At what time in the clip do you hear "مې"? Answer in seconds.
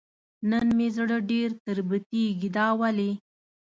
0.77-0.87